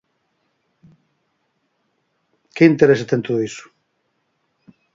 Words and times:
Que 2.55 2.63
interese 2.71 3.05
ten 3.09 3.21
todo 3.27 3.43
iso? 3.49 3.65